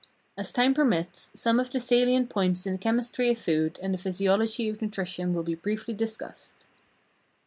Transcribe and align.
As 0.35 0.51
time 0.51 0.73
permits, 0.73 1.29
some 1.35 1.59
of 1.59 1.69
the 1.69 1.79
salient 1.79 2.27
points 2.27 2.65
in 2.65 2.71
the 2.73 2.79
chemistry 2.79 3.29
of 3.29 3.37
food 3.37 3.77
and 3.83 3.93
the 3.93 3.99
physiology 3.99 4.67
of 4.67 4.81
nutrition 4.81 5.31
will 5.31 5.43
be 5.43 5.53
briefly 5.53 5.93
discussed. 5.93 6.65